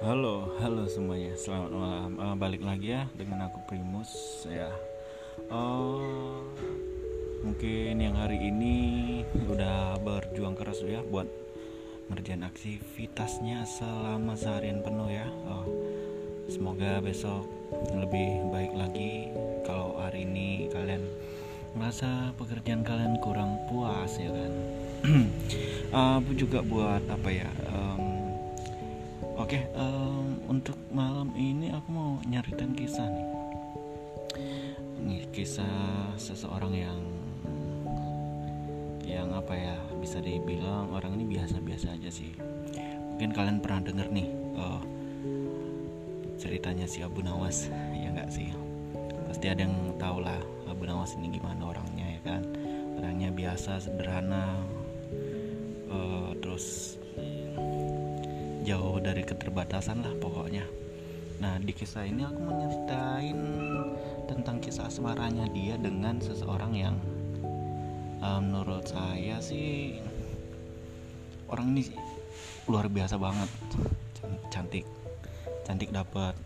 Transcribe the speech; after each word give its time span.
Halo, 0.00 0.56
halo 0.64 0.88
semuanya. 0.88 1.36
Selamat 1.36 1.76
malam. 1.76 2.16
Uh, 2.16 2.32
balik 2.32 2.64
lagi 2.64 2.96
ya 2.96 3.04
dengan 3.20 3.44
aku 3.44 3.60
Primus 3.68 4.08
ya. 4.48 4.72
Oh, 5.52 6.40
mungkin 7.44 8.00
yang 8.00 8.16
hari 8.16 8.40
ini 8.40 8.76
udah 9.44 10.00
berjuang 10.00 10.56
keras 10.56 10.80
ya 10.88 11.04
buat 11.04 11.28
ngerjain 12.08 12.40
aktivitasnya 12.48 13.68
selama 13.68 14.40
seharian 14.40 14.80
penuh 14.80 15.12
ya. 15.12 15.28
Oh, 15.44 15.68
semoga 16.48 17.04
besok 17.04 17.44
lebih 17.92 18.48
baik 18.48 18.72
lagi. 18.72 19.28
Kalau 19.68 20.00
hari 20.00 20.24
ini 20.24 20.72
kalian 20.72 21.04
merasa 21.76 22.32
pekerjaan 22.40 22.88
kalian 22.88 23.20
kurang 23.20 23.60
puas 23.68 24.16
ya 24.16 24.32
kan. 24.32 24.52
uh, 25.92 26.24
juga 26.40 26.64
buat 26.64 27.04
apa 27.04 27.28
ya? 27.28 27.52
Oke, 29.50 29.66
okay, 29.66 29.74
um, 29.74 30.38
untuk 30.46 30.78
malam 30.94 31.34
ini 31.34 31.74
aku 31.74 31.90
mau 31.90 32.22
nyaritain 32.22 32.70
kisah 32.70 33.02
nih. 33.02 33.28
Ini 35.02 35.26
kisah 35.34 35.74
seseorang 36.14 36.70
yang 36.70 37.02
yang 39.02 39.26
apa 39.34 39.50
ya 39.50 39.74
bisa 39.98 40.22
dibilang 40.22 40.94
orang 40.94 41.18
ini 41.18 41.34
biasa-biasa 41.34 41.98
aja 41.98 42.14
sih. 42.14 42.30
Mungkin 43.10 43.34
kalian 43.34 43.58
pernah 43.58 43.90
denger 43.90 44.06
nih 44.14 44.30
uh, 44.54 44.78
ceritanya 46.38 46.86
si 46.86 47.02
Abu 47.02 47.18
Nawas 47.18 47.66
ya 47.90 48.06
nggak 48.14 48.30
sih? 48.30 48.54
Pasti 49.26 49.50
ada 49.50 49.66
yang 49.66 49.98
tahu 49.98 50.22
lah 50.22 50.38
Abu 50.70 50.86
Nawas 50.86 51.18
ini 51.18 51.26
gimana 51.26 51.74
orangnya 51.74 52.06
ya 52.06 52.20
kan? 52.22 52.46
Orangnya 53.02 53.34
biasa, 53.34 53.82
sederhana, 53.82 54.62
uh, 55.90 56.38
terus 56.38 56.99
jauh 58.70 59.02
dari 59.02 59.26
keterbatasan 59.26 60.06
lah 60.06 60.14
pokoknya. 60.22 60.62
Nah 61.42 61.58
di 61.58 61.74
kisah 61.74 62.06
ini 62.06 62.22
aku 62.22 62.38
mau 62.38 62.54
nyeritain 62.54 63.38
tentang 64.30 64.62
kisah 64.62 64.86
asmaranya 64.86 65.50
dia 65.50 65.74
dengan 65.74 66.22
seseorang 66.22 66.78
yang 66.78 66.94
uh, 68.22 68.38
menurut 68.38 68.86
saya 68.86 69.42
sih 69.42 69.98
orang 71.50 71.74
ini 71.74 71.90
luar 72.70 72.86
biasa 72.86 73.18
banget. 73.18 73.50
Cantik 74.54 74.86
cantik 75.66 75.90
dapat 75.90 76.38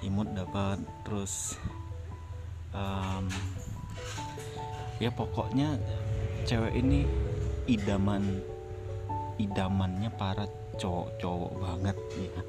imut 0.00 0.32
dapat 0.32 0.80
terus 1.04 1.60
um, 2.72 3.28
ya 4.96 5.12
pokoknya 5.12 5.76
cewek 6.48 6.80
ini 6.80 7.04
idaman 7.68 8.40
idamannya 9.36 10.08
para 10.16 10.48
cowok-cowok 10.76 11.52
banget 11.58 11.96
ya 12.18 12.40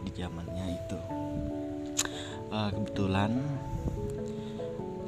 di 0.00 0.10
zamannya 0.16 0.66
itu. 0.76 0.98
Uh, 2.50 2.70
kebetulan 2.74 3.30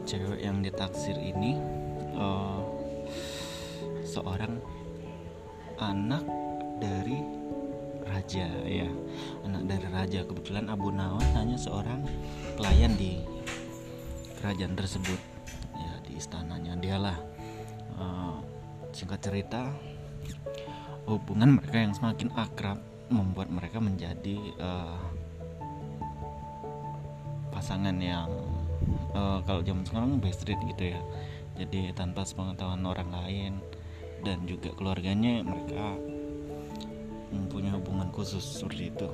cewek 0.07 0.41
yang 0.45 0.63
ditaksir 0.63 1.17
ini 1.19 1.59
uh, 2.15 2.63
seorang 4.07 4.61
anak 5.81 6.23
dari 6.79 7.19
raja 8.07 8.47
ya. 8.69 8.91
Anak 9.43 9.63
dari 9.67 9.87
raja. 9.91 10.21
Kebetulan 10.23 10.69
Abu 10.71 10.93
Nawas 10.93 11.27
hanya 11.35 11.59
seorang 11.59 12.05
pelayan 12.55 12.95
di 12.95 13.25
kerajaan 14.39 14.75
tersebut 14.77 15.19
ya 15.75 15.93
di 16.07 16.21
istananya. 16.21 16.79
Dialah 16.79 17.19
uh, 17.99 18.39
singkat 18.93 19.19
cerita 19.25 19.73
hubungan 21.07 21.59
mereka 21.59 21.79
yang 21.83 21.95
semakin 21.95 22.31
akrab 22.39 22.79
membuat 23.13 23.53
mereka 23.53 23.79
menjadi 23.83 24.39
uh, 24.57 25.03
pasangan 27.53 27.95
yang 28.01 28.31
uh, 29.13 29.45
kalau 29.45 29.61
zaman 29.61 29.85
sekarang 29.85 30.19
best 30.23 30.43
street 30.43 30.61
gitu 30.73 30.97
ya. 30.97 31.01
Jadi 31.61 31.93
tanpa 31.93 32.25
sepengetahuan 32.25 32.83
orang 32.89 33.11
lain 33.13 33.53
dan 34.25 34.47
juga 34.49 34.73
keluarganya 34.73 35.45
mereka 35.45 35.99
mempunyai 37.33 37.75
hubungan 37.77 38.09
khusus 38.15 38.43
seperti 38.43 38.89
itu. 38.95 39.09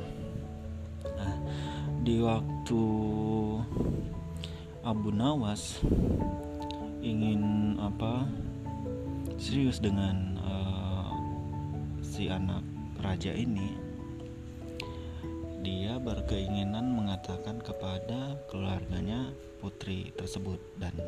Nah 1.03 1.35
di 2.05 2.23
waktu 2.23 2.83
Abu 4.87 5.11
Nawas 5.11 5.83
ingin 7.03 7.75
apa 7.81 8.27
serius 9.39 9.79
dengan 9.79 10.28
si 12.19 12.27
anak 12.27 12.67
raja 12.99 13.31
ini 13.31 13.79
dia 15.63 16.03
berkeinginan 16.03 16.91
mengatakan 16.91 17.63
kepada 17.63 18.35
keluarganya 18.51 19.31
putri 19.63 20.11
tersebut. 20.19 20.59
Dan 20.83 20.99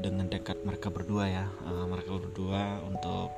dengan 0.00 0.32
tekad 0.32 0.64
mereka 0.64 0.88
berdua 0.88 1.28
ya 1.28 1.44
uh, 1.68 1.84
mereka 1.92 2.24
berdua 2.24 2.80
untuk 2.88 3.28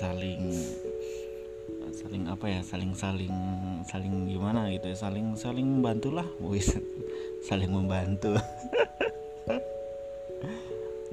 saling 0.00 0.56
saling 1.92 2.24
apa 2.24 2.46
ya 2.48 2.60
saling 2.64 2.96
saling 2.96 3.36
saling 3.84 4.24
gimana 4.24 4.72
gitu 4.72 4.88
ya 4.88 4.96
saling 4.96 5.36
saling 5.36 5.68
membantu 5.68 6.16
lah 6.16 6.24
wis 6.40 6.72
saling 7.52 7.68
membantu 7.68 8.40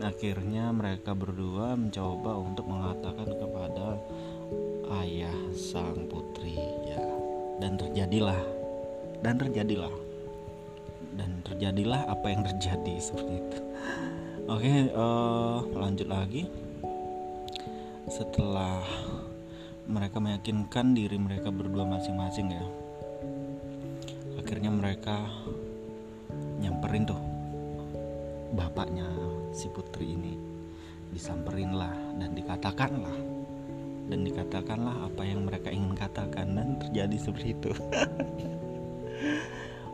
akhirnya 0.03 0.69
mereka 0.75 1.15
berdua 1.17 1.73
mencoba 1.73 2.37
untuk 2.37 2.67
mengatakan 2.67 3.29
kepada 3.29 3.87
ayah 5.01 5.37
sang 5.55 6.09
putri 6.09 6.57
ya 6.85 7.01
dan 7.63 7.79
terjadilah 7.79 8.41
dan 9.21 9.35
terjadilah 9.39 9.93
dan 11.15 11.29
terjadilah 11.47 12.01
apa 12.07 12.27
yang 12.29 12.41
terjadi 12.45 12.93
seperti 13.01 13.33
itu. 13.41 13.59
Oke 14.51 14.71
uh, 14.93 15.63
lanjut 15.77 16.07
lagi. 16.09 16.45
Setelah 18.11 18.83
mereka 19.89 20.21
meyakinkan 20.21 20.93
diri 20.93 21.17
mereka 21.17 21.49
berdua 21.49 21.83
masing-masing 21.89 22.53
ya 22.53 22.65
akhirnya 24.37 24.71
mereka 24.71 25.15
nyamperin 26.61 27.07
tuh 27.07 27.21
bapaknya 28.53 29.07
si 29.55 29.65
putri 29.73 29.80
ini. 30.03 30.33
Disamperin 31.11 31.75
dan 32.17 32.31
dikatakanlah. 32.33 33.17
Dan 34.11 34.27
dikatakanlah 34.27 35.07
apa 35.07 35.23
yang 35.23 35.47
mereka 35.47 35.71
ingin 35.71 35.95
katakan 35.95 36.57
dan 36.57 36.75
terjadi 36.81 37.17
seperti 37.17 37.55
itu. 37.55 37.71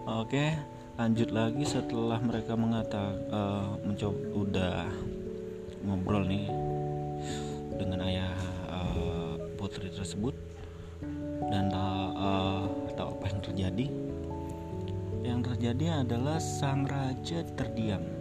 Oke 0.07 0.55
lanjut 0.97 1.29
lagi 1.29 1.61
setelah 1.61 2.17
mereka 2.17 2.57
mengatakan 2.57 3.21
uh, 3.29 3.37
eh, 3.37 3.67
mencoba 3.85 4.21
udah 4.33 4.77
ngobrol 5.85 6.25
nih 6.25 6.49
dengan 7.77 8.01
ayah 8.09 8.33
uh, 8.73 9.37
putri 9.59 9.93
tersebut. 9.93 10.33
Dan 11.53 11.69
uh, 11.69 12.65
tahu 12.97 13.13
apa 13.13 13.25
yang 13.29 13.41
terjadi. 13.45 13.87
Yang 15.21 15.39
terjadi 15.53 15.85
adalah 16.01 16.41
sang 16.41 16.89
raja 16.89 17.45
terdiam 17.53 18.16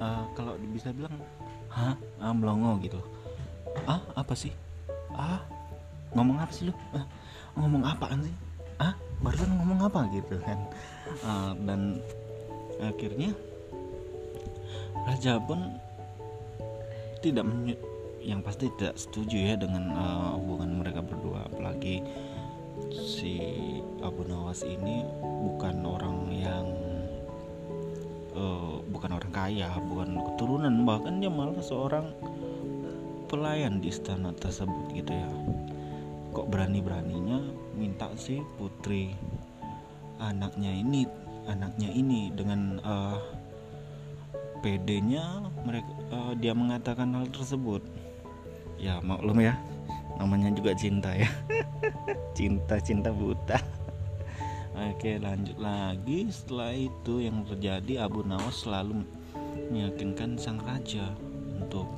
uh, 0.00 0.24
kalau 0.36 0.56
bisa 0.72 0.92
bilang 0.92 1.12
hah? 1.72 1.94
Ah, 2.20 2.32
melongo 2.32 2.80
gitu. 2.80 3.00
Ah 3.84 4.00
apa 4.16 4.32
sih? 4.32 4.52
Ah 5.12 5.44
ngomong 6.16 6.40
apa 6.40 6.52
sih 6.52 6.68
lu? 6.68 6.74
Ah, 6.96 7.04
ngomong 7.56 7.84
apaan 7.84 8.24
sih? 8.24 8.34
Ah 8.80 8.96
barusan 9.20 9.52
ngomong 9.60 9.80
apa? 9.84 10.08
Gitu 10.12 10.36
kan. 10.40 10.58
Uh, 11.24 11.52
dan 11.64 12.00
akhirnya 12.80 13.32
raja 15.06 15.40
pun 15.40 15.76
tidak 17.20 17.46
yang 18.26 18.42
pasti 18.42 18.66
tidak 18.74 18.98
setuju 18.98 19.36
ya 19.38 19.54
dengan 19.54 19.94
uh, 19.94 20.30
hubungan 20.40 20.82
mereka 20.82 21.00
berdua. 21.04 21.46
Apalagi 21.46 22.02
si 22.92 23.38
Abu 24.02 24.26
Nawas 24.26 24.66
ini 24.66 25.06
bukan 25.22 25.86
orang 25.86 26.18
yang 26.32 26.66
uh, 28.36 28.78
bukan 28.92 29.16
orang 29.16 29.32
kaya 29.32 29.72
bukan 29.88 30.20
keturunan 30.32 30.84
bahkan 30.84 31.18
dia 31.18 31.32
malah 31.32 31.58
seorang 31.64 32.12
pelayan 33.26 33.82
di 33.82 33.90
istana 33.90 34.30
tersebut 34.36 34.92
gitu 34.94 35.10
ya. 35.10 35.30
Kok 36.36 36.46
berani-beraninya 36.52 37.42
minta 37.74 38.12
si 38.14 38.44
putri 38.60 39.16
anaknya 40.20 40.70
ini 40.70 41.08
anaknya 41.48 41.90
ini 41.90 42.30
dengan 42.32 42.78
uh, 42.84 43.18
pedenya 44.60 45.48
mereka 45.64 45.90
uh, 46.12 46.32
dia 46.38 46.52
mengatakan 46.52 47.16
hal 47.16 47.26
tersebut. 47.32 47.82
Ya 48.76 49.00
maklum 49.00 49.40
ya 49.40 49.56
namanya 50.20 50.52
juga 50.52 50.76
cinta 50.76 51.16
ya. 51.16 51.28
Cinta 52.36 52.76
cinta 52.76 53.08
buta 53.08 53.56
Oke 54.76 55.16
lanjut 55.16 55.56
lagi. 55.56 56.28
Setelah 56.28 56.76
itu 56.76 57.24
yang 57.24 57.48
terjadi 57.48 58.04
Abu 58.04 58.20
Nawas 58.20 58.60
selalu 58.60 59.08
meyakinkan 59.72 60.36
sang 60.36 60.60
raja 60.60 61.16
untuk 61.56 61.88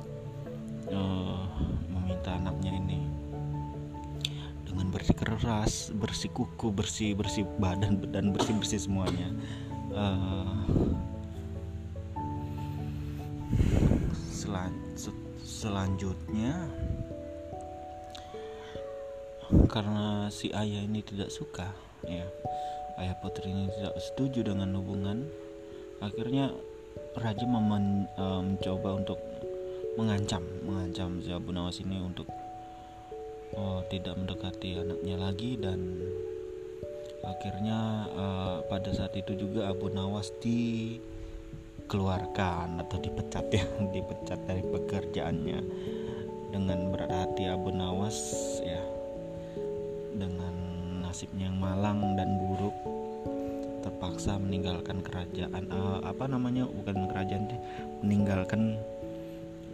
uh, 0.87 1.43
meminta 1.91 2.39
anaknya 2.39 2.79
ini 2.79 3.03
dan 4.63 4.95
bersikeras 4.95 5.91
bersih 5.91 6.31
kuku 6.31 6.71
bersih 6.71 7.19
bersih 7.19 7.43
badan 7.59 7.99
dan 8.15 8.31
bersih 8.31 8.55
bersih 8.55 8.79
semuanya. 8.79 9.27
Uh, 9.91 10.63
selan 14.31 14.71
selanjutnya 15.43 16.55
karena 19.67 20.31
si 20.31 20.47
ayah 20.55 20.79
ini 20.79 21.03
tidak 21.03 21.27
suka 21.27 21.67
ya 22.07 22.23
ayah 22.99 23.15
putri 23.23 23.49
ini 23.49 23.71
tidak 23.79 23.95
setuju 23.99 24.51
dengan 24.51 24.75
hubungan. 24.75 25.23
Akhirnya 26.03 26.51
raja 27.19 27.45
memen, 27.47 28.07
uh, 28.19 28.43
mencoba 28.43 28.99
untuk 28.99 29.19
mengancam 29.99 30.39
mengancam 30.63 31.19
si 31.19 31.35
Abu 31.35 31.51
Nawas 31.51 31.83
ini 31.83 31.99
untuk 31.99 32.23
uh, 33.57 33.81
tidak 33.91 34.15
mendekati 34.15 34.79
anaknya 34.79 35.17
lagi 35.19 35.59
dan 35.59 35.99
akhirnya 37.25 38.07
uh, 38.15 38.63
pada 38.71 38.93
saat 38.95 39.11
itu 39.19 39.35
juga 39.35 39.67
Abu 39.67 39.91
Nawas 39.91 40.31
dikeluarkan 40.39 42.79
atau 42.79 42.95
dipecat 43.03 43.51
ya 43.51 43.67
dipecat 43.95 44.39
dari 44.47 44.63
pekerjaannya 44.63 45.59
dengan 46.49 46.89
berat 46.95 47.11
hati 47.11 47.51
Abu 47.51 47.75
Nawas 47.75 48.15
ya 48.63 48.79
dengan 50.15 50.48
nasibnya 51.19 51.51
yang 51.51 51.59
malang 51.59 52.15
dan 52.15 52.39
buruk 52.39 52.71
terpaksa 53.83 54.39
meninggalkan 54.39 55.03
kerajaan 55.03 55.67
uh, 55.67 55.99
apa 55.99 56.31
namanya 56.31 56.63
bukan 56.63 57.11
kerajaan 57.11 57.43
deh 57.43 57.59
meninggalkan 57.99 58.79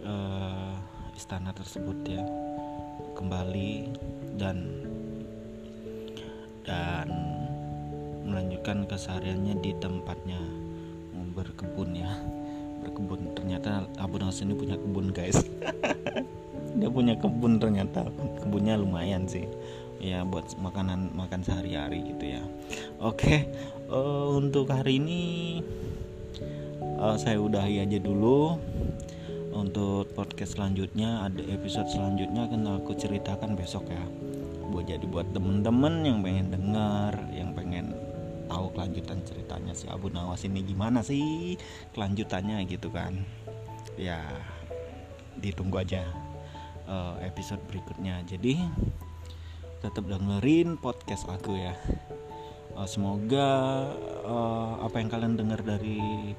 uh, 0.02 0.74
istana 1.14 1.54
tersebut 1.54 1.94
ya 2.02 2.18
kembali 3.14 3.94
dan 4.34 4.58
dan 6.66 7.14
melanjutkan 8.26 8.82
kesehariannya 8.90 9.54
di 9.62 9.70
tempatnya 9.78 10.42
berkebun 11.30 11.94
ya 11.94 12.10
berkebun. 12.82 13.38
Ternyata 13.38 13.86
Abu 14.02 14.18
Nas 14.18 14.42
ini 14.42 14.50
punya 14.50 14.74
kebun 14.74 15.14
guys. 15.14 15.46
Dia 16.82 16.90
punya 16.90 17.14
kebun 17.14 17.62
ternyata 17.62 18.10
kebunnya 18.42 18.74
lumayan 18.82 19.30
sih 19.30 19.46
ya 20.00 20.22
buat 20.22 20.56
makanan 20.60 21.12
makan 21.16 21.40
sehari-hari 21.40 22.04
gitu 22.14 22.24
ya. 22.36 22.42
Oke 23.00 23.48
uh, 23.88 24.36
untuk 24.36 24.68
hari 24.70 25.00
ini 25.00 25.22
uh, 27.00 27.16
saya 27.16 27.40
udahi 27.40 27.82
aja 27.82 27.98
dulu. 28.00 28.58
Untuk 29.56 30.12
podcast 30.12 30.60
selanjutnya 30.60 31.24
ada 31.24 31.40
episode 31.48 31.88
selanjutnya 31.88 32.44
akan 32.44 32.76
aku 32.76 32.92
ceritakan 32.92 33.56
besok 33.56 33.88
ya. 33.88 34.04
Buat 34.68 34.92
jadi 34.92 35.06
buat 35.08 35.32
temen-temen 35.32 36.04
yang 36.04 36.18
pengen 36.20 36.46
dengar 36.52 37.16
yang 37.32 37.56
pengen 37.56 37.96
tahu 38.52 38.68
kelanjutan 38.76 39.24
ceritanya 39.24 39.72
si 39.72 39.88
Abu 39.88 40.12
Nawas 40.12 40.44
ini 40.44 40.60
gimana 40.60 41.00
sih 41.00 41.56
kelanjutannya 41.96 42.68
gitu 42.68 42.92
kan. 42.92 43.16
Ya 43.96 44.20
ditunggu 45.40 45.80
aja 45.80 46.04
uh, 46.84 47.16
episode 47.24 47.64
berikutnya. 47.64 48.20
Jadi 48.28 48.60
tetap 49.86 50.10
dengerin 50.10 50.74
podcast 50.82 51.30
aku 51.30 51.54
ya. 51.54 51.78
Uh, 52.74 52.90
semoga 52.90 53.46
uh, 54.26 54.82
apa 54.82 54.98
yang 54.98 55.06
kalian 55.06 55.38
dengar 55.38 55.62
dari 55.62 56.34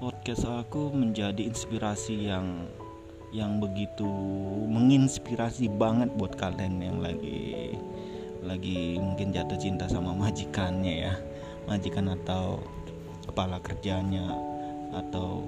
podcast 0.00 0.48
aku 0.48 0.88
menjadi 0.96 1.44
inspirasi 1.44 2.32
yang 2.32 2.64
yang 3.36 3.60
begitu 3.60 4.08
menginspirasi 4.64 5.68
banget 5.76 6.08
buat 6.16 6.40
kalian 6.40 6.80
yang 6.80 7.04
lagi 7.04 7.76
lagi 8.40 8.96
mungkin 8.96 9.28
jatuh 9.36 9.60
cinta 9.60 9.84
sama 9.92 10.16
majikannya 10.16 11.12
ya. 11.12 11.14
Majikan 11.68 12.08
atau 12.16 12.64
kepala 13.28 13.60
kerjanya 13.60 14.24
atau 14.96 15.44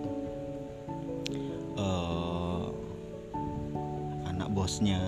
uh, 1.80 2.68
anak 4.28 4.52
bosnya 4.52 5.00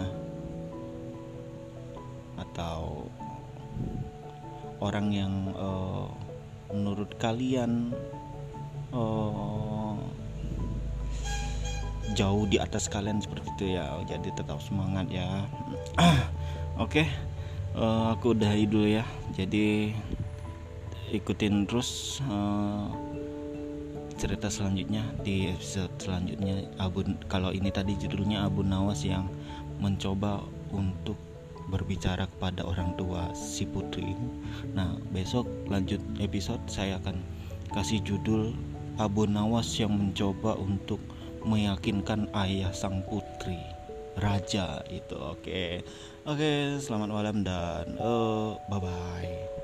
atau 2.51 3.07
orang 4.81 5.13
yang 5.13 5.33
uh, 5.55 6.09
menurut 6.73 7.15
kalian 7.19 7.95
oh, 8.95 9.99
jauh 12.15 12.45
di 12.47 12.59
atas 12.59 12.91
kalian 12.91 13.23
seperti 13.23 13.49
itu 13.55 13.65
ya. 13.79 13.87
Jadi 14.09 14.35
tetap 14.35 14.59
semangat 14.63 15.07
ya. 15.11 15.47
Oke. 16.81 17.05
Okay. 17.05 17.07
uh, 17.79 17.83
eh, 17.83 18.05
aku 18.19 18.35
udah 18.35 18.51
dulu 18.67 18.89
ya. 18.89 19.05
Jadi 19.37 19.95
ikutin 21.11 21.67
terus 21.67 22.23
uh, 22.31 22.87
cerita 24.19 24.53
selanjutnya 24.53 25.07
di 25.23 25.51
episode 25.51 25.93
selanjutnya. 25.97 26.67
Abu 26.77 27.07
kalau 27.31 27.55
ini 27.55 27.71
tadi 27.71 27.95
judulnya 27.97 28.47
Abu 28.47 28.67
Nawas 28.67 29.07
yang 29.07 29.27
mencoba 29.81 30.45
untuk 30.71 31.30
berbicara 31.71 32.27
kepada 32.27 32.67
orang 32.67 32.99
tua 32.99 33.31
si 33.33 33.65
putri. 33.65 34.19
Nah, 34.75 34.99
besok 35.15 35.47
lanjut 35.71 36.03
episode 36.19 36.61
saya 36.67 36.99
akan 36.99 37.23
kasih 37.71 38.03
judul 38.03 38.53
Abu 38.99 39.25
Nawas 39.31 39.71
yang 39.79 39.95
mencoba 39.95 40.59
untuk 40.59 40.99
meyakinkan 41.47 42.29
ayah 42.37 42.75
sang 42.75 43.01
putri 43.09 43.57
raja 44.21 44.85
itu 44.93 45.17
oke 45.17 45.81
oke 46.29 46.53
selamat 46.83 47.09
malam 47.09 47.37
dan 47.41 47.97
uh, 47.97 48.59
bye 48.69 48.83
bye 48.83 49.60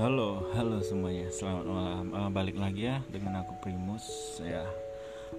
Halo, 0.00 0.48
halo 0.56 0.80
semuanya. 0.80 1.28
Selamat 1.28 1.68
malam. 1.68 2.08
Uh, 2.08 2.30
balik 2.32 2.56
lagi 2.56 2.88
ya 2.88 3.04
dengan 3.12 3.44
aku 3.44 3.52
Primus 3.60 4.40
ya. 4.40 4.64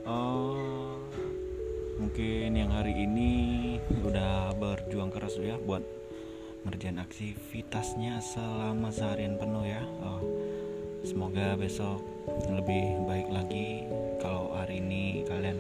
Uh, 0.06 1.02
mungkin 1.98 2.54
yang 2.54 2.70
hari 2.70 2.94
ini 2.94 3.32
udah 4.06 4.54
berjuang 4.54 5.10
keras 5.10 5.42
ya 5.42 5.58
buat 5.58 5.82
ngerjain 6.62 7.02
aktivitasnya 7.02 8.22
selama 8.22 8.94
seharian 8.94 9.42
penuh 9.42 9.66
ya 9.66 9.82
oh, 10.06 10.22
semoga 11.02 11.58
besok 11.58 11.98
lebih 12.46 13.02
baik 13.10 13.34
lagi 13.34 13.90
kalau 14.22 14.54
hari 14.54 14.78
ini 14.78 15.26
kalian 15.26 15.58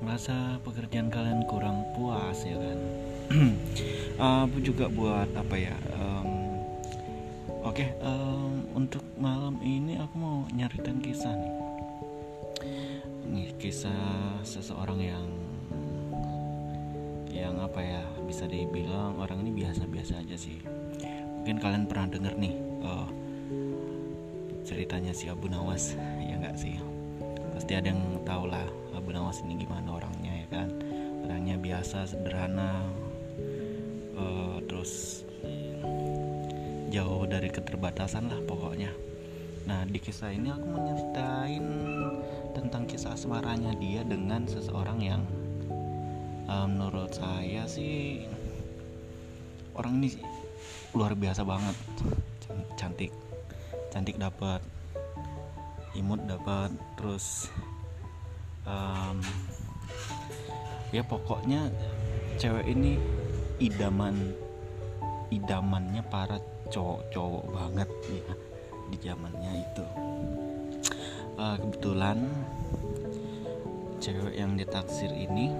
merasa 0.00 0.56
pekerjaan 0.64 1.12
kalian 1.12 1.44
kurang 1.52 1.84
puas 1.92 2.48
ya 2.48 2.56
kan 2.56 2.80
aku 4.16 4.56
juga 4.72 4.88
buat 4.88 5.28
apa 5.36 5.56
ya 5.60 5.76
oke 7.72 7.80
okay, 7.80 7.96
um, 8.04 8.68
untuk 8.76 9.00
malam 9.16 9.56
ini 9.64 9.96
aku 9.96 10.20
mau 10.20 10.44
nyaritain 10.52 11.00
kisah 11.00 11.32
nih. 11.32 11.54
Nih 13.24 13.48
kisah 13.56 14.36
seseorang 14.44 15.00
yang 15.00 15.24
yang 17.32 17.56
apa 17.64 17.80
ya 17.80 18.04
bisa 18.28 18.44
dibilang 18.44 19.16
orang 19.16 19.40
ini 19.40 19.64
biasa-biasa 19.64 20.20
aja 20.20 20.36
sih. 20.36 20.60
Mungkin 21.40 21.64
kalian 21.64 21.88
pernah 21.88 22.12
denger 22.12 22.36
nih 22.36 22.54
uh, 22.84 23.08
ceritanya 24.68 25.16
si 25.16 25.32
Abu 25.32 25.48
Nawas 25.48 25.96
ya 26.20 26.36
nggak 26.44 26.60
sih? 26.60 26.76
Pasti 27.56 27.72
ada 27.72 27.88
yang 27.88 28.20
tahu 28.28 28.52
lah 28.52 28.68
Abu 28.92 29.16
Nawas 29.16 29.40
ini 29.48 29.64
gimana 29.64 29.96
orangnya 29.96 30.44
ya 30.44 30.46
kan? 30.60 30.68
Orangnya 31.24 31.56
biasa 31.56 32.04
sederhana 32.04 32.84
jauh 36.92 37.24
dari 37.24 37.48
keterbatasan 37.48 38.28
lah 38.28 38.40
pokoknya. 38.44 38.92
Nah 39.64 39.88
di 39.88 39.96
kisah 39.96 40.28
ini 40.28 40.52
aku 40.52 40.66
menyeritain 40.68 41.64
tentang 42.52 42.84
kisah 42.84 43.16
asmaranya 43.16 43.72
dia 43.80 44.04
dengan 44.04 44.44
seseorang 44.44 45.00
yang 45.00 45.22
uh, 46.52 46.68
menurut 46.68 47.16
saya 47.16 47.64
sih 47.64 48.28
orang 49.72 50.04
ini 50.04 50.20
luar 50.92 51.16
biasa 51.16 51.40
banget. 51.48 51.76
Cantik 52.76 53.12
cantik 53.88 54.20
dapat 54.20 54.60
imut 55.96 56.20
dapat 56.28 56.72
terus 56.96 57.48
um, 58.64 59.20
ya 60.92 61.04
pokoknya 61.04 61.68
cewek 62.40 62.64
ini 62.68 62.96
idaman 63.60 64.32
idamannya 65.32 66.04
para 66.08 66.40
cowok-cowok 66.72 67.44
banget 67.52 67.88
ya 68.08 68.32
di 68.88 68.96
zamannya 69.04 69.52
itu. 69.60 69.84
Uh, 71.36 71.56
kebetulan 71.60 72.18
cewek 74.00 74.34
yang 74.34 74.56
ditaksir 74.56 75.12
ini 75.12 75.52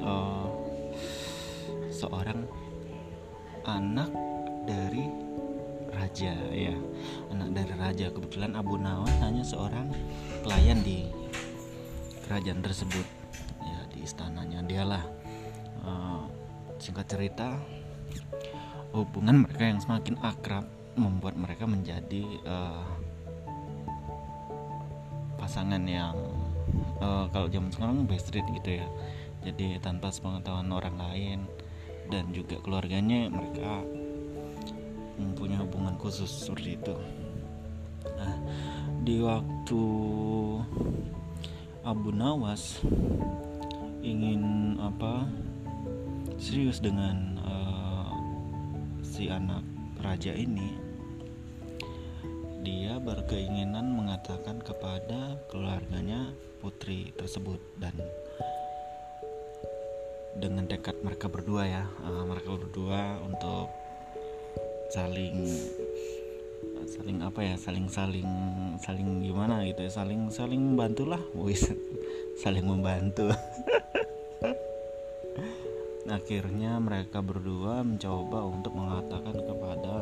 uh, 0.00 0.48
seorang 1.92 2.48
anak 3.68 4.08
dari 4.64 5.04
raja 5.92 6.34
ya. 6.50 6.76
Anak 7.30 7.48
dari 7.52 7.74
raja. 7.76 8.06
Kebetulan 8.08 8.56
Abu 8.56 8.80
Nawas 8.80 9.14
hanya 9.20 9.44
seorang 9.44 9.92
pelayan 10.40 10.80
di 10.80 11.08
kerajaan 12.24 12.64
tersebut. 12.64 13.06
Ya 13.60 13.80
di 13.92 14.04
istananya 14.04 14.60
dialah 14.64 15.04
uh, 15.84 16.24
singkat 16.80 17.08
cerita 17.08 17.56
hubungan 18.94 19.42
mereka 19.42 19.66
yang 19.66 19.82
semakin 19.82 20.14
akrab 20.22 20.64
membuat 20.94 21.34
mereka 21.34 21.66
menjadi 21.66 22.22
uh, 22.46 22.86
pasangan 25.34 25.82
yang 25.82 26.14
uh, 27.02 27.26
kalau 27.34 27.50
zaman 27.50 27.74
sekarang 27.74 28.06
street 28.22 28.46
gitu 28.62 28.78
ya. 28.78 28.86
Jadi 29.44 29.76
tanpa 29.82 30.08
sepengetahuan 30.08 30.70
orang 30.72 30.96
lain 30.96 31.38
dan 32.08 32.30
juga 32.30 32.56
keluarganya 32.62 33.28
mereka 33.28 33.82
mempunyai 35.18 35.60
hubungan 35.60 35.98
khusus 35.98 36.30
seperti 36.30 36.78
itu. 36.78 36.96
Nah 38.14 38.34
di 39.04 39.20
waktu 39.20 39.82
Abu 41.84 42.08
Nawas 42.14 42.80
ingin 44.00 44.76
apa 44.80 45.28
serius 46.40 46.80
dengan 46.80 47.33
si 49.24 49.32
anak 49.32 49.64
raja 50.04 50.36
ini 50.36 50.76
dia 52.60 53.00
berkeinginan 53.00 53.96
mengatakan 53.96 54.60
kepada 54.60 55.40
keluarganya 55.48 56.28
putri 56.60 57.08
tersebut. 57.16 57.56
Dan 57.80 57.96
dengan 60.36 60.68
tekad 60.68 61.00
mereka 61.00 61.32
berdua 61.32 61.64
ya 61.64 61.88
uh, 62.04 62.28
mereka 62.28 62.52
berdua 62.52 63.16
untuk 63.24 63.72
saling 64.92 65.40
saling 66.84 67.24
apa 67.24 67.40
ya 67.48 67.54
saling 67.56 67.88
saling 67.88 68.28
saling 68.76 69.24
gimana 69.24 69.64
gitu 69.64 69.88
ya 69.88 69.92
saling 70.04 70.28
saling 70.28 70.60
membantu 70.60 71.08
lah 71.08 71.22
wis 71.32 71.72
saling 72.44 72.68
membantu 72.68 73.32
akhirnya 76.14 76.78
mereka 76.78 77.18
berdua 77.18 77.82
mencoba 77.82 78.46
untuk 78.46 78.72
mengatakan 78.78 79.34
kepada 79.34 79.94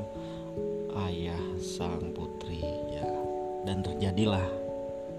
ayah 1.09 1.41
sang 1.57 2.13
putri 2.13 2.61
ya 2.93 3.09
dan 3.65 3.81
terjadilah 3.81 4.47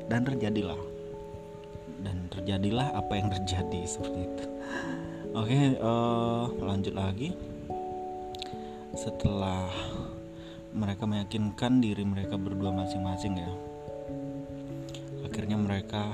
dan 0.06 0.22
terjadilah 0.22 0.82
dan 2.06 2.18
terjadilah 2.30 2.94
apa 2.94 3.14
yang 3.18 3.34
terjadi 3.34 3.82
seperti 3.98 4.20
itu. 4.30 4.46
Oke 5.34 5.60
uh, 5.82 6.46
lanjut 6.62 6.94
lagi. 6.94 7.34
Setelah 8.94 9.74
mereka 10.74 11.06
meyakinkan 11.06 11.82
diri 11.82 12.02
mereka 12.02 12.38
berdua 12.38 12.74
masing-masing 12.74 13.38
ya 13.38 13.54
akhirnya 15.34 15.58
mereka 15.58 16.14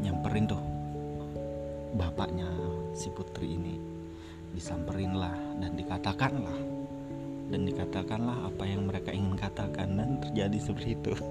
nyamperin 0.00 0.48
tuh 0.48 0.60
bapaknya 1.96 2.48
si 2.96 3.12
putri 3.12 3.27
ini. 3.46 3.78
Disamperin 4.56 5.14
lah 5.14 5.36
dan 5.62 5.78
dikatakanlah. 5.78 6.58
Dan 7.48 7.64
dikatakanlah 7.64 8.50
apa 8.50 8.64
yang 8.66 8.88
mereka 8.88 9.12
ingin 9.12 9.36
katakan 9.38 9.94
dan 9.94 10.18
terjadi 10.20 10.58
seperti 10.58 10.96
itu. 10.96 11.12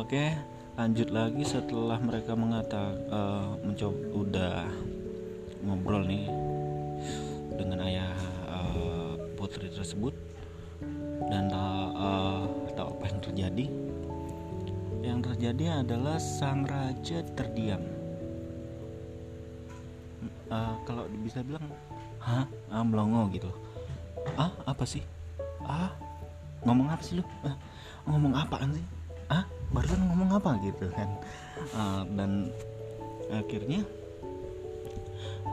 Oke 0.00 0.32
lanjut 0.72 1.12
lagi 1.12 1.44
setelah 1.44 2.00
mereka 2.00 2.32
mengatakan 2.32 2.96
uh, 3.12 3.12
eh, 3.12 3.48
mencoba 3.60 4.00
udah 4.16 4.56
ngobrol 5.68 6.00
nih 6.08 6.24
dengan 7.60 7.84
ayah 7.84 8.16
uh, 8.48 9.12
putri 9.36 9.68
tersebut. 9.68 10.16
Dan 11.28 11.52
uh, 11.54 12.44
tahu 12.74 12.88
apa 12.98 13.04
yang 13.08 13.20
terjadi. 13.22 13.66
Yang 15.02 15.20
terjadi 15.30 15.64
adalah 15.82 16.18
sang 16.18 16.66
raja 16.66 17.22
terdiam 17.34 18.01
uh, 20.52 20.74
kalau 20.84 21.08
bisa 21.24 21.40
bilang 21.40 21.64
hah? 22.20 22.44
ah, 22.68 22.84
melongo 22.84 23.32
gitu. 23.32 23.48
Ah 24.36 24.52
apa 24.68 24.84
sih? 24.84 25.02
Ah 25.64 25.96
ngomong 26.62 26.92
apa 26.92 27.02
sih 27.02 27.18
lu? 27.18 27.24
Ah, 27.42 27.56
ngomong 28.06 28.36
apaan 28.36 28.76
sih? 28.76 28.86
Ah 29.32 29.48
barusan 29.72 30.04
ngomong 30.12 30.36
apa 30.36 30.60
gitu 30.60 30.92
kan? 30.92 31.08
Uh, 31.72 32.04
dan 32.14 32.52
akhirnya 33.32 33.80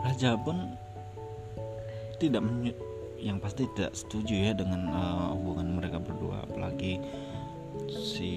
raja 0.03 0.35
pun 0.35 0.75
tidak 2.19 2.43
yang 3.19 3.39
pasti 3.39 3.67
tidak 3.75 3.95
setuju 3.95 4.51
ya 4.51 4.51
dengan 4.55 4.91
uh, 4.91 5.31
hubungan 5.35 5.79
mereka 5.79 5.99
berdua. 5.99 6.43
Apalagi 6.43 6.99
si 7.87 8.35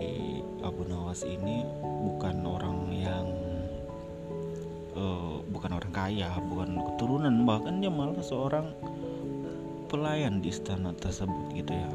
Abu 0.62 0.86
Nawas 0.86 1.26
ini 1.26 1.66
bukan 1.82 2.46
orang 2.46 2.78
yang 2.94 3.26
uh, 4.96 5.40
bukan 5.48 5.76
orang 5.76 5.92
kaya 5.92 6.28
bukan 6.48 6.80
keturunan 6.92 7.34
bahkan 7.44 7.80
dia 7.80 7.92
malah 7.92 8.20
seorang 8.20 8.72
pelayan 9.88 10.40
di 10.40 10.48
istana 10.48 10.96
tersebut 10.96 11.52
gitu 11.52 11.72
ya. 11.72 11.90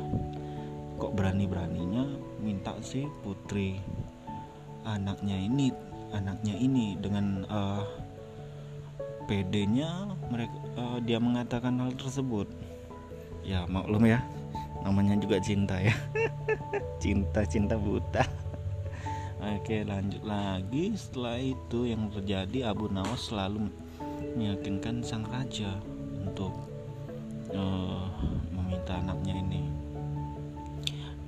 Kok 0.97 1.13
berani-beraninya 1.17 2.05
minta 2.41 2.73
si 2.81 3.05
putri 3.25 3.81
anaknya 4.85 5.37
ini 5.37 5.73
anaknya 6.13 6.55
ini 6.57 6.93
dengan 6.97 7.45
uh, 7.49 7.85
PD-nya 9.27 10.13
mereka 10.31 10.57
uh, 10.79 10.97
dia 11.03 11.17
mengatakan 11.17 11.77
hal 11.81 11.93
tersebut. 11.97 12.47
Ya 13.41 13.65
maklum 13.65 14.05
ya 14.05 14.21
namanya 14.85 15.17
juga 15.17 15.41
cinta 15.41 15.77
ya. 15.81 15.93
Cinta 17.03 17.45
cinta 17.45 17.77
buta 17.77 18.46
oke 19.41 19.77
lanjut 19.85 20.23
lagi. 20.25 20.93
Setelah 20.97 21.37
itu 21.41 21.89
yang 21.89 22.09
terjadi 22.09 22.73
Abu 22.73 22.89
Nawas 22.89 23.29
selalu 23.29 23.69
meyakinkan 24.37 25.01
sang 25.05 25.25
raja 25.29 25.77
untuk 26.21 26.53
uh, 27.53 28.09
meminta 28.53 28.97
anaknya 28.97 29.37
ini 29.37 29.63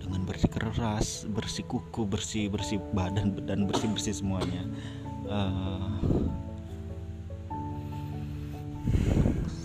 dengan 0.02 0.26
bersih 0.26 0.50
keras 0.50 1.30
bersih 1.30 1.66
kuku 1.70 2.06
bersih 2.10 2.50
bersih 2.50 2.82
badan 2.94 3.38
dan 3.46 3.70
bersih 3.70 3.90
bersih 3.94 4.16
semuanya. 4.18 4.66
Uh, 5.30 6.02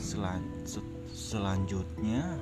selan 0.04 0.44
selanjutnya 1.14 2.36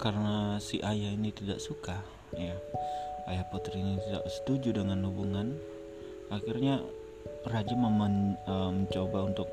karena 0.00 0.56
si 0.58 0.80
ayah 0.80 1.12
ini 1.12 1.30
tidak 1.32 1.60
suka 1.60 2.00
ya 2.34 2.56
ayah 3.30 3.46
putri 3.48 3.80
ini 3.80 3.96
tidak 4.04 4.28
setuju 4.28 4.76
dengan 4.76 5.00
hubungan. 5.08 5.56
Akhirnya 6.32 6.80
raja 7.44 7.76
memen, 7.76 8.40
uh, 8.48 8.72
mencoba 8.72 9.28
untuk 9.28 9.44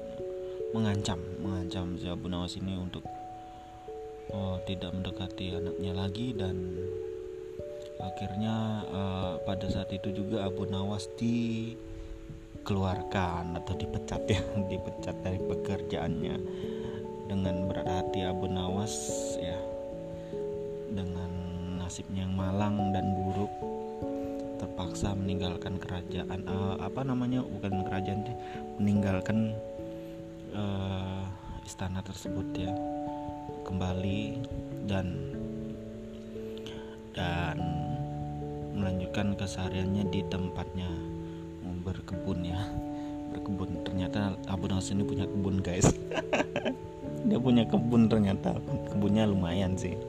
mengancam 0.71 1.19
mengancam 1.43 1.99
Abu 2.07 2.31
Nawas 2.31 2.55
ini 2.55 2.79
untuk 2.79 3.03
oh, 4.31 4.55
tidak 4.63 4.95
mendekati 4.95 5.59
anaknya 5.59 5.91
lagi 5.91 6.31
dan 6.31 6.79
akhirnya 7.99 8.87
uh, 8.89 9.37
pada 9.43 9.67
saat 9.67 9.91
itu 9.91 10.15
juga 10.15 10.47
Abu 10.47 10.63
Nawas 10.65 11.11
dikeluarkan 11.19 13.59
atau 13.59 13.75
dipecat 13.75 14.23
ya 14.31 14.39
dipecat 14.71 15.19
dari 15.21 15.39
pekerjaannya 15.43 16.39
dengan 17.27 17.67
berat 17.67 17.87
hati 17.87 18.23
Abu 18.23 18.47
Nawas 18.47 18.95
ya 19.37 19.59
dengan 20.91 21.20
nasibnya 21.91 22.23
yang 22.23 22.39
malang 22.39 22.95
dan 22.95 23.03
buruk. 23.11 23.51
Terpaksa 24.63 25.11
meninggalkan 25.11 25.75
kerajaan 25.75 26.39
uh, 26.47 26.79
apa 26.79 27.03
namanya 27.03 27.43
bukan 27.43 27.83
kerajaan 27.83 28.23
meninggalkan 28.79 29.51
uh, 30.55 31.27
istana 31.67 31.99
tersebut 31.99 32.47
ya 32.55 32.71
kembali 33.67 34.39
dan 34.87 35.35
dan 37.11 37.59
melanjutkan 38.71 39.35
kesehariannya 39.35 40.07
di 40.15 40.23
tempatnya 40.31 40.87
berkebun 41.83 42.39
ya 42.47 42.71
berkebun. 43.35 43.83
Ternyata 43.83 44.39
Abu 44.47 44.71
Nas 44.71 44.87
ini 44.95 45.03
punya 45.03 45.27
kebun 45.27 45.59
guys. 45.59 45.91
Dia 47.27 47.35
punya 47.35 47.67
kebun 47.67 48.07
ternyata 48.07 48.55
kebunnya 48.87 49.27
lumayan 49.27 49.75
sih 49.75 49.99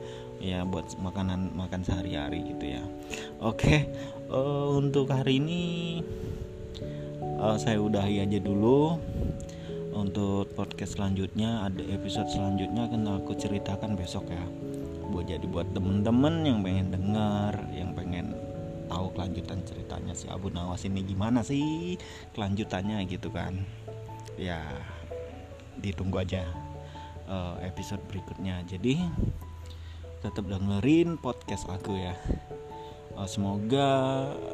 ya 0.42 0.66
buat 0.66 0.98
makanan 0.98 1.54
makan 1.54 1.86
sehari-hari 1.86 2.42
gitu 2.42 2.74
ya. 2.74 2.82
Oke 3.38 3.86
uh, 4.26 4.74
untuk 4.74 5.06
hari 5.14 5.38
ini 5.38 5.62
uh, 7.38 7.54
saya 7.54 7.78
udahi 7.78 8.26
aja 8.26 8.42
dulu. 8.42 8.98
Untuk 9.92 10.48
podcast 10.56 10.96
selanjutnya 10.96 11.68
ada 11.68 11.84
episode 11.92 12.24
selanjutnya 12.32 12.88
akan 12.88 13.22
aku 13.22 13.36
ceritakan 13.36 13.92
besok 13.92 14.24
ya. 14.32 14.40
Buat 15.12 15.28
jadi 15.28 15.44
buat 15.46 15.68
temen-temen 15.76 16.48
yang 16.48 16.58
pengen 16.64 16.88
dengar 16.90 17.54
yang 17.76 17.92
pengen 17.92 18.32
tahu 18.88 19.12
kelanjutan 19.12 19.60
ceritanya 19.68 20.16
si 20.16 20.32
Abu 20.32 20.48
Nawas 20.48 20.88
ini 20.88 21.04
gimana 21.04 21.44
sih 21.44 22.00
kelanjutannya 22.32 23.04
gitu 23.04 23.28
kan. 23.28 23.60
Ya 24.40 24.64
ditunggu 25.76 26.24
aja 26.24 26.48
uh, 27.28 27.60
episode 27.60 28.00
berikutnya. 28.08 28.64
Jadi 28.64 28.96
tetap 30.22 30.46
dengerin 30.46 31.18
podcast 31.18 31.66
aku 31.66 31.98
ya. 31.98 32.14
Uh, 33.18 33.26
semoga 33.26 33.90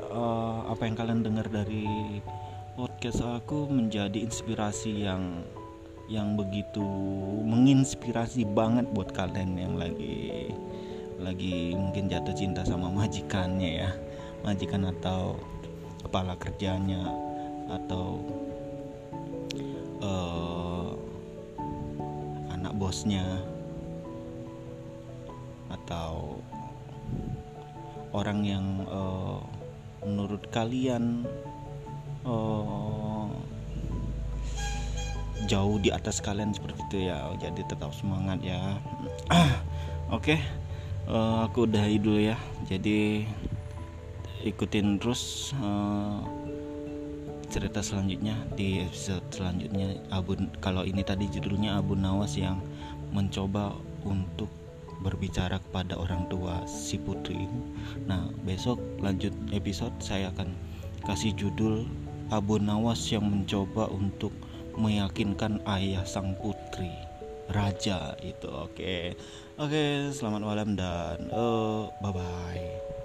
uh, 0.08 0.64
apa 0.72 0.88
yang 0.88 0.96
kalian 0.96 1.20
dengar 1.20 1.44
dari 1.52 2.18
podcast 2.72 3.20
aku 3.20 3.68
menjadi 3.68 4.16
inspirasi 4.24 5.04
yang 5.04 5.44
yang 6.08 6.40
begitu 6.40 6.80
menginspirasi 7.44 8.48
banget 8.48 8.88
buat 8.96 9.12
kalian 9.12 9.60
yang 9.60 9.76
lagi 9.76 10.48
lagi 11.20 11.76
mungkin 11.76 12.08
jatuh 12.08 12.32
cinta 12.32 12.64
sama 12.64 12.88
majikannya 12.88 13.84
ya. 13.84 13.90
Majikan 14.40 14.88
atau 14.88 15.36
kepala 16.00 16.32
kerjanya 16.40 17.12
atau 17.68 18.24
uh, 20.00 20.96
anak 22.56 22.72
bosnya 22.80 23.44
atau 25.68 26.40
orang 28.12 28.40
yang 28.44 28.66
uh, 28.88 29.40
menurut 30.04 30.44
kalian 30.48 31.26
uh, 32.24 33.28
jauh 35.48 35.80
di 35.80 35.88
atas 35.94 36.20
kalian 36.20 36.52
seperti 36.52 36.80
itu 36.90 36.98
ya. 37.08 37.30
Jadi 37.40 37.62
tetap 37.68 37.92
semangat 37.94 38.40
ya. 38.42 38.58
Oke 40.08 40.36
okay. 40.36 40.38
uh, 41.08 41.46
aku 41.46 41.68
udahi 41.68 41.96
dulu 42.00 42.20
ya. 42.20 42.36
Jadi 42.66 43.28
ikutin 44.44 45.02
terus 45.02 45.52
uh, 45.58 46.22
cerita 47.48 47.80
selanjutnya 47.80 48.36
di 48.54 48.84
episode 48.84 49.24
selanjutnya. 49.32 50.00
Abu 50.12 50.36
kalau 50.60 50.84
ini 50.84 51.00
tadi 51.00 51.28
judulnya 51.32 51.80
Abu 51.80 51.96
Nawas 51.96 52.36
yang 52.36 52.60
mencoba 53.12 53.72
untuk 54.04 54.52
berbicara 55.02 55.62
kepada 55.62 55.94
orang 55.98 56.26
tua 56.26 56.62
si 56.66 56.98
putri. 56.98 57.46
Nah, 58.06 58.30
besok 58.42 58.78
lanjut 58.98 59.32
episode 59.54 59.94
saya 60.02 60.30
akan 60.34 60.54
kasih 61.06 61.32
judul 61.38 61.86
Abu 62.28 62.60
Nawas 62.60 63.08
yang 63.08 63.24
mencoba 63.26 63.88
untuk 63.88 64.34
meyakinkan 64.78 65.58
ayah 65.66 66.04
sang 66.06 66.36
putri 66.38 66.92
raja 67.50 68.14
itu. 68.20 68.48
Oke. 68.48 69.16
Oke, 69.58 70.12
selamat 70.14 70.42
malam 70.44 70.68
dan 70.78 71.18
uh, 71.32 71.90
bye 71.98 72.12
bye. 72.14 72.97